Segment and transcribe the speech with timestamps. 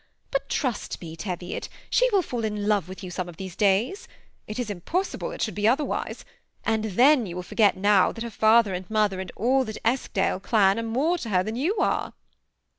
[0.31, 4.07] But trust me, Teviot, she will fall in love with you some of these days.
[4.47, 6.25] It is impossible it should be otherwise;
[6.63, 10.39] and then you will forget that now her father and mother and all that Eskdale
[10.39, 12.15] clan are more to her than you are."